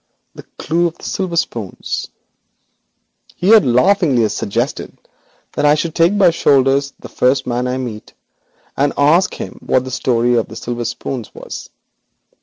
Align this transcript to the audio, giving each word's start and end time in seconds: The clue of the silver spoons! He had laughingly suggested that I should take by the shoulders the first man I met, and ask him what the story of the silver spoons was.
The 0.33 0.41
clue 0.57 0.87
of 0.87 0.97
the 0.97 1.03
silver 1.03 1.35
spoons! 1.35 2.09
He 3.35 3.49
had 3.49 3.63
laughingly 3.67 4.27
suggested 4.29 4.97
that 5.51 5.63
I 5.63 5.75
should 5.75 5.93
take 5.93 6.17
by 6.17 6.29
the 6.29 6.31
shoulders 6.31 6.93
the 6.99 7.07
first 7.07 7.45
man 7.45 7.67
I 7.67 7.77
met, 7.77 8.13
and 8.75 8.93
ask 8.97 9.35
him 9.35 9.59
what 9.63 9.83
the 9.83 9.91
story 9.91 10.33
of 10.37 10.47
the 10.47 10.55
silver 10.55 10.85
spoons 10.85 11.35
was. 11.35 11.69